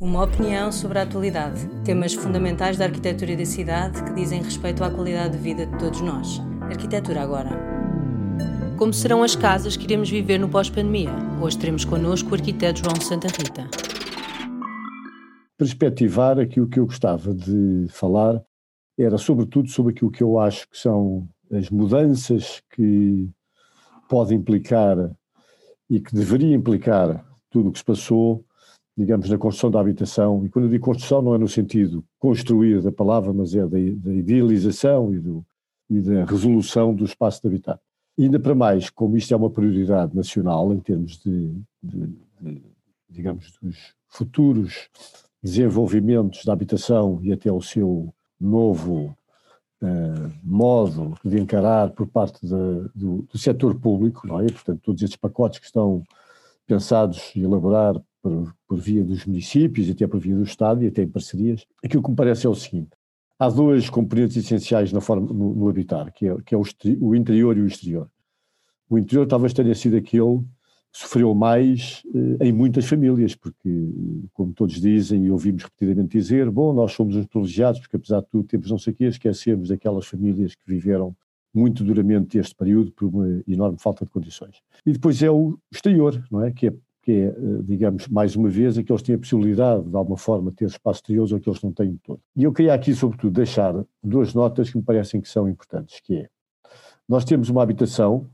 [0.00, 4.82] Uma opinião sobre a atualidade, temas fundamentais da arquitetura e da cidade que dizem respeito
[4.82, 6.40] à qualidade de vida de todos nós.
[6.62, 7.50] Arquitetura agora.
[8.78, 11.10] Como serão as casas que iremos viver no pós-pandemia?
[11.42, 13.68] Hoje teremos connosco o arquiteto João Santa Rita.
[15.58, 18.42] Perspectivar aquilo que eu gostava de falar
[18.98, 23.28] era sobretudo sobre aquilo que eu acho que são as mudanças que
[24.08, 24.96] pode implicar
[25.90, 28.46] e que deveria implicar tudo o que se passou
[29.00, 32.82] digamos, na construção da habitação, e quando eu digo construção não é no sentido construir
[32.82, 35.42] da palavra, mas é da, da idealização e, do,
[35.88, 37.80] e, da resolução do espaço de habitar.
[38.18, 41.50] E ainda para mais, como isto é uma prioridade nacional em termos de,
[41.82, 42.62] de, de
[43.08, 44.90] digamos, dos futuros
[45.42, 49.16] desenvolvimentos da habitação e até o seu novo
[49.80, 54.46] uh, modo de encarar por parte de, do, do setor público, não é?
[54.46, 56.04] Portanto, todos estes pacotes que estão
[56.70, 60.86] pensados e elaborar por, por, via dos municípios e até por via do Estado e
[60.86, 61.66] até em parcerias.
[61.84, 62.90] Aquilo que me parece é o seguinte:
[63.36, 66.62] há duas componentes essenciais na forma, no, no habitar, que é, que é o,
[67.00, 68.08] o, interior e o exterior.
[68.88, 70.38] O interior talvez tenha sido aquele
[70.92, 73.70] que sofreu mais eh, em muitas famílias, porque,
[74.32, 78.28] como todos dizem e ouvimos repetidamente dizer, bom, nós somos uns privilegiados, porque apesar de
[78.28, 81.16] tudo temos não sei o quê, esquecemos daquelas famílias que viveram
[81.52, 84.62] muito duramente este período por uma enorme falta de condições.
[84.86, 86.52] E depois é o exterior, não é?
[86.52, 89.96] Que é que é, eh, digamos, mais uma vez, é que têm a possibilidade, de
[89.96, 92.20] alguma forma, ter espaço exterior ou que eles não têm todo.
[92.36, 96.16] E eu queria aqui, sobretudo, deixar duas notas que me parecem que são importantes, que
[96.16, 96.28] é,
[97.08, 98.26] nós temos uma habitação,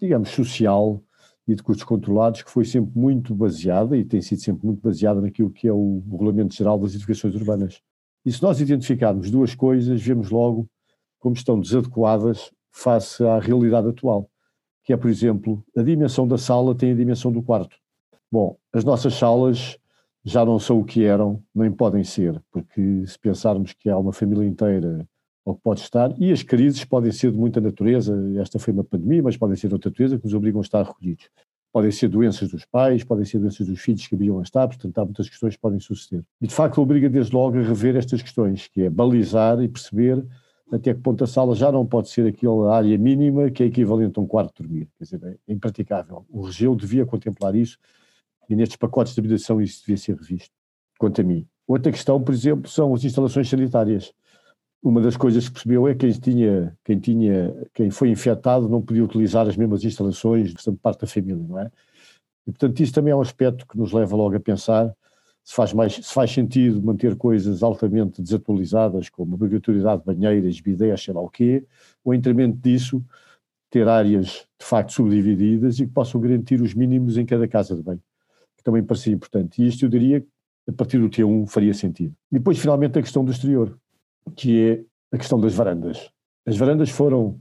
[0.00, 1.00] digamos, social
[1.46, 5.20] e de custos controlados, que foi sempre muito baseada, e tem sido sempre muito baseada
[5.20, 7.80] naquilo que é o Regulamento Geral das Edificações Urbanas.
[8.24, 10.68] E se nós identificarmos duas coisas, vemos logo
[11.22, 14.28] como estão desadequadas face à realidade atual,
[14.82, 17.76] que é, por exemplo, a dimensão da sala tem a dimensão do quarto.
[18.30, 19.78] Bom, as nossas salas
[20.24, 24.12] já não são o que eram, nem podem ser, porque se pensarmos que há uma
[24.12, 25.06] família inteira
[25.44, 28.84] ou que pode estar, e as crises podem ser de muita natureza, esta foi uma
[28.84, 31.28] pandemia, mas podem ser de outra natureza que nos obrigam a estar recolhidos.
[31.72, 34.98] Podem ser doenças dos pais, podem ser doenças dos filhos que haviam a estar, portanto
[34.98, 36.24] há muitas questões que podem suceder.
[36.40, 40.24] E de facto obriga desde logo a rever estas questões, que é balizar e perceber
[40.72, 44.18] até que ponto a sala já não pode ser aquela área mínima que é equivalente
[44.18, 44.88] a um quarto de dormir.
[44.96, 46.24] Quer dizer, é impraticável.
[46.30, 47.78] O regeu devia contemplar isso
[48.48, 50.50] e nestes pacotes de habitação isso devia ser revisto,
[50.98, 51.46] quanto a mim.
[51.68, 54.12] Outra questão, por exemplo, são as instalações sanitárias.
[54.82, 58.80] Uma das coisas que percebeu é que quem tinha, quem tinha, quem foi infectado não
[58.80, 61.70] podia utilizar as mesmas instalações, portanto, parte da família, não é?
[62.46, 64.92] E, portanto, isso também é um aspecto que nos leva logo a pensar
[65.44, 71.02] se faz, mais, se faz sentido manter coisas altamente desatualizadas, como obrigatoriedade de banheiras, bidés,
[71.02, 71.64] sei lá o quê,
[72.04, 73.04] ou em detrimento disso,
[73.70, 77.82] ter áreas de facto subdivididas e que possam garantir os mínimos em cada casa de
[77.82, 78.02] banho
[78.62, 79.60] que também parecia importante.
[79.60, 80.24] E isto eu diria,
[80.68, 82.14] a partir do T1 faria sentido.
[82.30, 83.76] E depois, finalmente, a questão do exterior,
[84.36, 86.10] que é a questão das varandas.
[86.46, 87.40] As varandas foram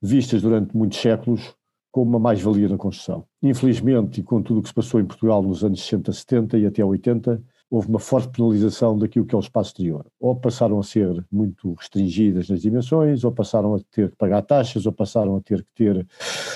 [0.00, 1.54] vistas durante muitos séculos
[1.98, 3.24] como uma mais-valia na construção.
[3.42, 6.64] Infelizmente, e com tudo o que se passou em Portugal nos anos 60, 70 e
[6.64, 10.06] até 80, houve uma forte penalização daquilo que é o espaço exterior.
[10.20, 14.86] Ou passaram a ser muito restringidas nas dimensões, ou passaram a ter que pagar taxas,
[14.86, 16.06] ou passaram a ter que ter,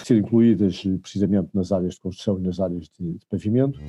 [0.05, 3.81] ser incluídas precisamente nas áreas de construção e nas áreas de, de pavimento.